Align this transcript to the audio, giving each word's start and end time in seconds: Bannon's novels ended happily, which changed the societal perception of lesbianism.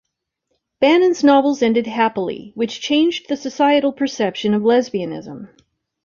Bannon's 0.79 1.23
novels 1.23 1.61
ended 1.61 1.85
happily, 1.85 2.53
which 2.55 2.81
changed 2.81 3.27
the 3.29 3.37
societal 3.37 3.93
perception 3.93 4.55
of 4.55 4.63
lesbianism. 4.63 5.49